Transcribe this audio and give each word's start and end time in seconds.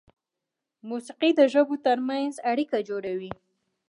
موسیقي 0.89 1.31
د 1.39 1.41
ژبو 1.53 1.75
تر 1.85 1.97
منځ 2.09 2.33
اړیکه 2.51 2.77
جوړوي. 2.89 3.31